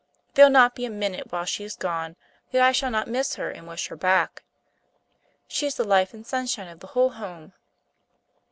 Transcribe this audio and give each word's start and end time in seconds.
There'll 0.33 0.49
not 0.51 0.73
be 0.73 0.83
a 0.85 0.89
minute 0.89 1.31
while 1.31 1.45
she 1.45 1.63
is 1.63 1.75
gone, 1.75 2.15
that 2.51 2.59
I 2.59 2.71
shall 2.71 2.89
not 2.89 3.07
miss 3.07 3.35
her 3.35 3.51
and 3.51 3.67
wish 3.67 3.85
her 3.89 3.95
back. 3.95 4.41
She's 5.47 5.75
the 5.75 5.83
life 5.83 6.11
and 6.11 6.25
sunshine 6.25 6.69
of 6.69 6.79
the 6.79 6.87
whole 6.97 7.11
home." 7.11 7.53